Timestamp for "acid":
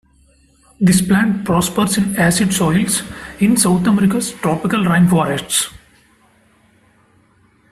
2.17-2.51